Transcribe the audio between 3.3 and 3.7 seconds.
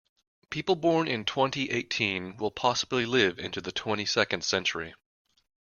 into